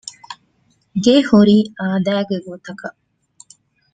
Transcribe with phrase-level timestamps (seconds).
[1.05, 2.97] ގެ ހުރީ އާދައިގެ ގޮތަކަށް